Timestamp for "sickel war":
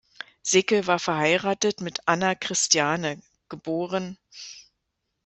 0.41-0.97